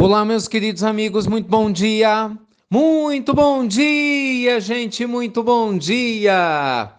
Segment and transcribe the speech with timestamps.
[0.00, 2.30] Olá, meus queridos amigos, muito bom dia!
[2.70, 6.92] Muito bom dia, gente, muito bom dia!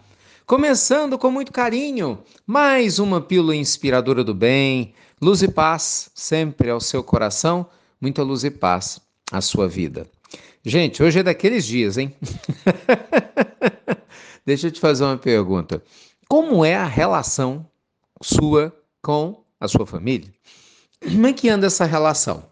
[0.46, 6.82] Começando com muito carinho, mais uma pílula inspiradora do bem, luz e paz sempre ao
[6.82, 7.66] seu coração,
[8.02, 9.00] muita luz e paz
[9.32, 10.06] à sua vida.
[10.62, 12.14] Gente, hoje é daqueles dias, hein?
[14.46, 15.82] Deixa eu te fazer uma pergunta.
[16.28, 17.66] Como é a relação
[18.22, 20.30] sua com a sua família?
[21.02, 22.49] Como é que anda essa relação?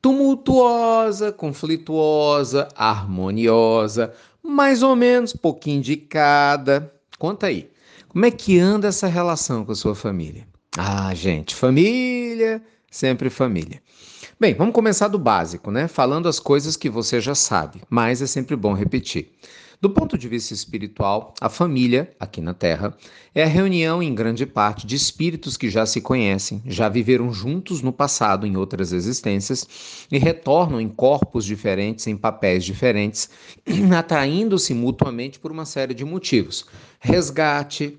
[0.00, 6.92] Tumultuosa, conflituosa, harmoniosa, mais ou menos, pouquinho de cada.
[7.18, 7.70] Conta aí.
[8.08, 10.46] Como é que anda essa relação com a sua família?
[10.76, 13.82] Ah, gente, família, sempre família.
[14.40, 15.88] Bem, vamos começar do básico, né?
[15.88, 19.32] Falando as coisas que você já sabe, mas é sempre bom repetir.
[19.80, 22.96] Do ponto de vista espiritual, a família, aqui na Terra,
[23.32, 27.80] é a reunião em grande parte de espíritos que já se conhecem, já viveram juntos
[27.80, 33.30] no passado em outras existências e retornam em corpos diferentes, em papéis diferentes,
[33.96, 36.66] atraindo-se mutuamente por uma série de motivos:
[36.98, 37.96] resgate,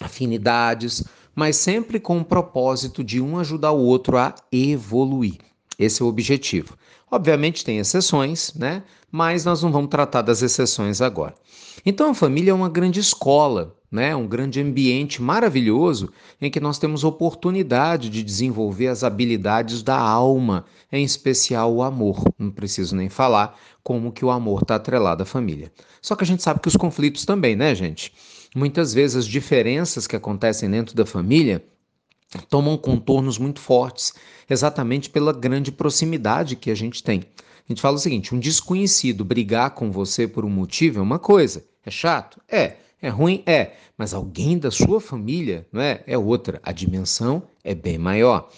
[0.00, 5.51] afinidades, mas sempre com o propósito de um ajudar o outro a evoluir.
[5.82, 6.76] Esse é o objetivo.
[7.10, 8.82] Obviamente tem exceções, né?
[9.10, 11.34] Mas nós não vamos tratar das exceções agora.
[11.84, 14.16] Então a família é uma grande escola, né?
[14.16, 20.64] Um grande ambiente maravilhoso em que nós temos oportunidade de desenvolver as habilidades da alma,
[20.90, 22.24] em especial o amor.
[22.38, 25.70] Não preciso nem falar como que o amor está atrelado à família.
[26.00, 28.12] Só que a gente sabe que os conflitos também, né, gente?
[28.54, 31.64] Muitas vezes as diferenças que acontecem dentro da família
[32.48, 34.14] tomam contornos muito fortes,
[34.48, 37.24] exatamente pela grande proximidade que a gente tem.
[37.68, 41.18] A gente fala o seguinte: um desconhecido brigar com você por um motivo é uma
[41.18, 41.64] coisa.
[41.84, 42.40] É chato?
[42.48, 42.76] É.
[43.00, 43.42] É ruim?
[43.46, 43.72] É.
[43.98, 46.02] Mas alguém da sua família, não é?
[46.06, 46.60] É outra.
[46.62, 48.48] A dimensão é bem maior.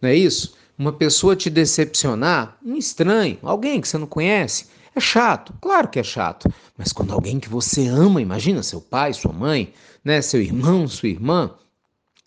[0.00, 0.54] Não é isso?
[0.78, 5.54] Uma pessoa te decepcionar, um estranho, alguém que você não conhece, é chato.
[5.60, 6.52] Claro que é chato.
[6.76, 9.72] Mas quando alguém que você ama, imagina seu pai, sua mãe,
[10.04, 11.54] né, seu irmão, sua irmã,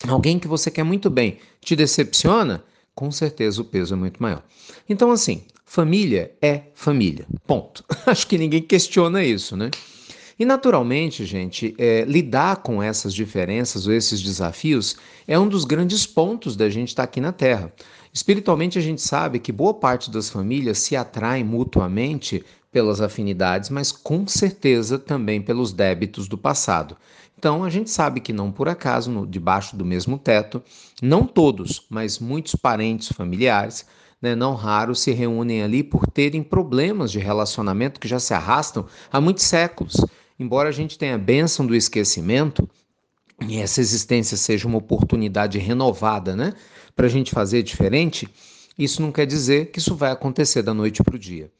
[0.08, 4.42] alguém que você quer muito bem te decepciona, com certeza o peso é muito maior.
[4.88, 7.26] Então, assim, família é família.
[7.46, 7.84] Ponto.
[8.06, 9.70] Acho que ninguém questiona isso, né?
[10.38, 14.96] E naturalmente, gente, é, lidar com essas diferenças ou esses desafios
[15.28, 17.70] é um dos grandes pontos da gente estar tá aqui na Terra.
[18.12, 23.90] Espiritualmente, a gente sabe que boa parte das famílias se atraem mutuamente pelas afinidades, mas
[23.90, 26.96] com certeza também pelos débitos do passado.
[27.36, 30.62] Então a gente sabe que não por acaso, no, debaixo do mesmo teto,
[31.02, 33.86] não todos, mas muitos parentes familiares,
[34.20, 38.86] né, não raros, se reúnem ali por terem problemas de relacionamento que já se arrastam
[39.10, 39.96] há muitos séculos.
[40.38, 42.68] Embora a gente tenha a bênção do esquecimento,
[43.48, 46.52] e essa existência seja uma oportunidade renovada, né,
[46.94, 48.28] para a gente fazer diferente,
[48.78, 51.50] isso não quer dizer que isso vai acontecer da noite para o dia.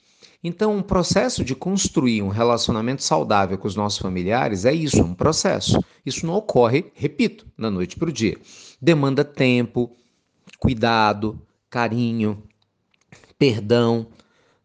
[0.43, 5.15] Então, um processo de construir um relacionamento saudável com os nossos familiares é isso, um
[5.15, 5.79] processo.
[6.05, 8.39] Isso não ocorre, repito, da noite para o dia.
[8.81, 9.95] Demanda tempo,
[10.59, 12.43] cuidado, carinho,
[13.39, 14.07] perdão.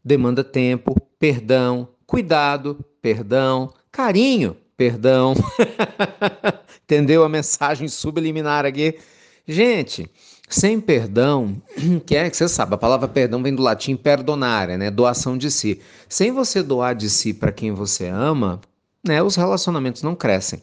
[0.03, 5.33] Demanda tempo, perdão, cuidado, perdão, carinho, perdão.
[6.83, 8.97] Entendeu a mensagem subliminar aqui?
[9.47, 10.09] Gente,
[10.47, 11.61] sem perdão,
[12.05, 14.91] que é que você sabe, a palavra perdão vem do latim perdonare, né?
[14.91, 15.81] Doação de si.
[16.07, 18.61] Sem você doar de si para quem você ama,
[19.05, 20.61] né, os relacionamentos não crescem.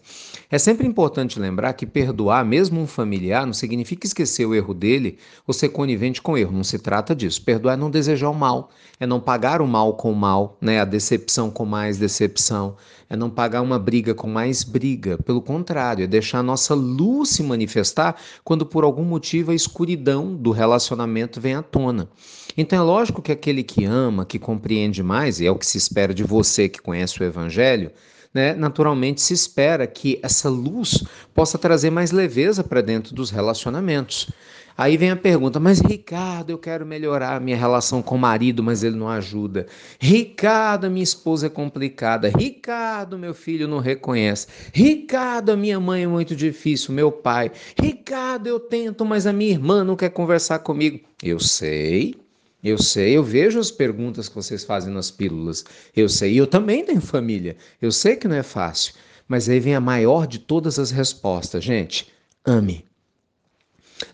[0.50, 5.18] É sempre importante lembrar que perdoar mesmo um familiar não significa esquecer o erro dele
[5.46, 6.52] ou ser conivente com o erro.
[6.52, 7.42] Não se trata disso.
[7.42, 8.70] Perdoar é não desejar o mal,
[9.00, 12.76] é não pagar o mal com o mal, né, a decepção com mais decepção,
[13.08, 15.16] é não pagar uma briga com mais briga.
[15.18, 20.34] Pelo contrário, é deixar a nossa luz se manifestar quando por algum motivo a escuridão
[20.34, 22.08] do relacionamento vem à tona.
[22.56, 25.78] Então é lógico que aquele que ama, que compreende mais, e é o que se
[25.78, 27.90] espera de você que conhece o Evangelho,
[28.34, 31.04] né, naturalmente se espera que essa luz
[31.34, 34.30] possa trazer mais leveza para dentro dos relacionamentos.
[34.76, 38.62] Aí vem a pergunta, mas Ricardo, eu quero melhorar a minha relação com o marido,
[38.62, 39.66] mas ele não ajuda.
[40.00, 42.30] Ricardo, minha esposa é complicada.
[42.30, 44.46] Ricardo, meu filho não reconhece.
[44.72, 47.52] Ricardo, a minha mãe é muito difícil, meu pai.
[47.78, 51.00] Ricardo, eu tento, mas a minha irmã não quer conversar comigo.
[51.22, 52.14] Eu sei,
[52.62, 55.64] eu sei, eu vejo as perguntas que vocês fazem nas pílulas.
[55.96, 57.56] Eu sei, eu também tenho família.
[57.80, 58.94] Eu sei que não é fácil.
[59.26, 62.12] Mas aí vem a maior de todas as respostas, gente.
[62.44, 62.84] Ame.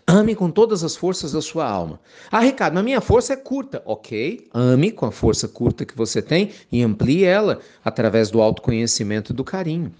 [0.07, 1.99] Ame com todas as forças da sua alma.
[2.31, 3.81] Ah, Ricardo, a minha força é curta.
[3.85, 9.31] Ok, ame com a força curta que você tem e amplie ela através do autoconhecimento
[9.31, 9.91] e do carinho.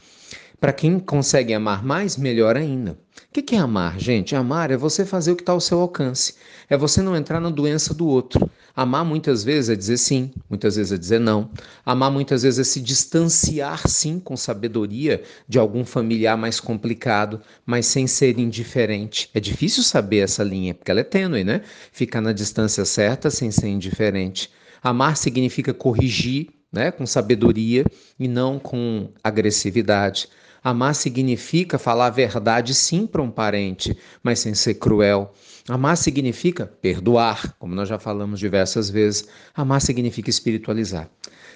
[0.59, 2.91] Para quem consegue amar mais, melhor ainda.
[2.91, 4.35] O que é amar, gente?
[4.35, 6.35] Amar é você fazer o que está ao seu alcance.
[6.69, 8.49] É você não entrar na doença do outro.
[8.75, 11.49] Amar muitas vezes é dizer sim, muitas vezes é dizer não.
[11.85, 17.85] Amar muitas vezes é se distanciar, sim, com sabedoria de algum familiar mais complicado, mas
[17.85, 19.29] sem ser indiferente.
[19.33, 21.61] É difícil saber essa linha, porque ela é tênue, né?
[21.93, 24.51] Ficar na distância certa sem ser indiferente.
[24.83, 27.83] Amar significa corrigir, né, com sabedoria
[28.19, 30.29] e não com agressividade.
[30.63, 35.33] Amar significa falar a verdade sim para um parente, mas sem ser cruel.
[35.67, 39.27] Amar significa perdoar, como nós já falamos diversas vezes.
[39.55, 41.09] Amar significa espiritualizar.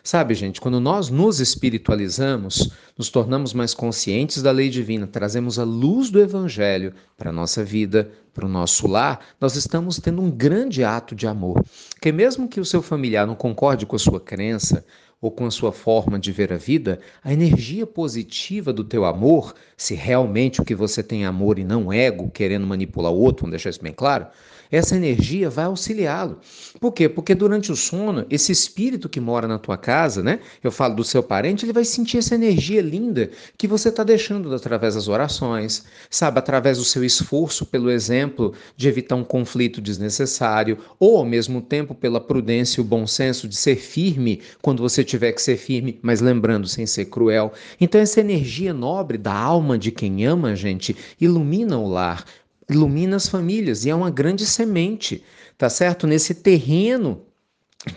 [0.05, 5.63] Sabe, gente, quando nós nos espiritualizamos, nos tornamos mais conscientes da lei divina, trazemos a
[5.63, 10.29] luz do Evangelho para a nossa vida, para o nosso lar, nós estamos tendo um
[10.29, 11.63] grande ato de amor.
[11.91, 14.83] Porque mesmo que o seu familiar não concorde com a sua crença,
[15.23, 19.55] ou com a sua forma de ver a vida, a energia positiva do teu amor,
[19.77, 23.43] se realmente o que você tem é amor e não ego, querendo manipular o outro,
[23.43, 24.27] vamos deixar isso bem claro,
[24.73, 26.39] essa energia vai auxiliá-lo.
[26.79, 27.07] Por quê?
[27.07, 30.39] Porque durante o sono, esse espírito que mora na tua casa, né?
[30.63, 34.51] Eu falo do seu parente, ele vai sentir essa energia linda que você está deixando
[34.53, 36.39] através das orações, sabe?
[36.39, 41.93] Através do seu esforço pelo exemplo de evitar um conflito desnecessário, ou ao mesmo tempo
[41.93, 45.99] pela prudência e o bom senso de ser firme quando você tiver que ser firme,
[46.01, 47.53] mas lembrando, sem ser cruel.
[47.79, 52.25] Então, essa energia nobre da alma de quem ama, gente, ilumina o lar,
[52.69, 55.23] ilumina as famílias e é uma grande semente,
[55.57, 56.07] tá certo?
[56.07, 57.21] Nesse terreno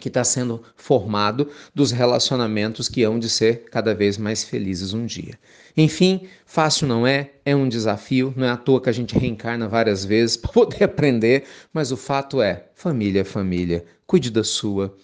[0.00, 5.06] que está sendo formado dos relacionamentos que hão de ser cada vez mais felizes um
[5.06, 5.38] dia.
[5.76, 9.68] Enfim, fácil não é, é um desafio, não é à toa que a gente reencarna
[9.68, 14.94] várias vezes para poder aprender, mas o fato é: família é família, cuide da sua.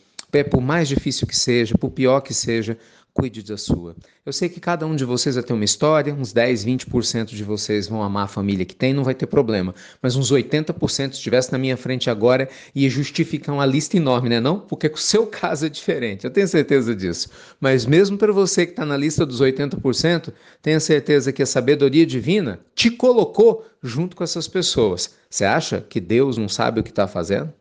[0.51, 2.79] Por mais difícil que seja, por pior que seja,
[3.13, 3.95] cuide da sua.
[4.25, 7.45] Eu sei que cada um de vocês vai ter uma história, uns 10, 20% de
[7.45, 9.75] vocês vão amar a família que tem, não vai ter problema.
[10.01, 14.61] Mas uns 80% estivesse na minha frente agora ia justificar uma lista enorme, né não?
[14.61, 17.29] Porque o seu caso é diferente, eu tenho certeza disso.
[17.61, 20.33] Mas mesmo para você que está na lista dos 80%,
[20.63, 25.15] tenha certeza que a sabedoria divina te colocou junto com essas pessoas.
[25.29, 27.53] Você acha que Deus não sabe o que está fazendo?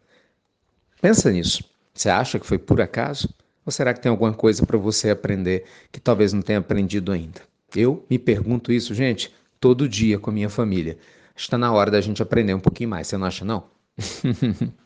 [1.01, 1.70] Pensa nisso.
[1.93, 3.33] Você acha que foi por acaso?
[3.65, 7.41] Ou será que tem alguma coisa para você aprender que talvez não tenha aprendido ainda?
[7.75, 10.97] Eu me pergunto isso, gente, todo dia com a minha família.
[11.35, 13.65] Está na hora da gente aprender um pouquinho mais, você não acha não?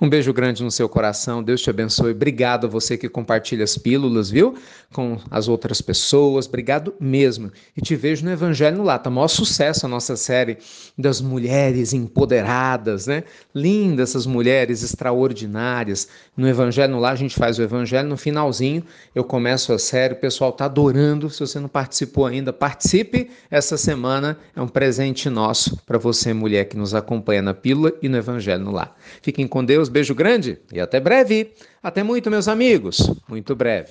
[0.00, 2.12] Um beijo grande no seu coração, Deus te abençoe.
[2.12, 4.54] Obrigado a você que compartilha as pílulas, viu?
[4.92, 7.50] Com as outras pessoas, obrigado mesmo.
[7.76, 9.00] E te vejo no Evangelho no Lar.
[9.00, 10.58] Tá maior sucesso a nossa série
[10.96, 13.24] das mulheres empoderadas, né?
[13.52, 16.08] Lindas essas mulheres extraordinárias.
[16.36, 18.84] No Evangelho no Lar a gente faz o Evangelho, no finalzinho
[19.14, 21.28] eu começo a série, o pessoal tá adorando.
[21.28, 23.30] Se você não participou ainda, participe.
[23.50, 28.08] Essa semana é um presente nosso para você, mulher que nos acompanha na pílula e
[28.08, 28.94] no Evangelho no Lar.
[29.22, 31.52] Fiquem com Deus, beijo grande e até breve.
[31.82, 33.10] Até muito, meus amigos.
[33.28, 33.90] Muito breve.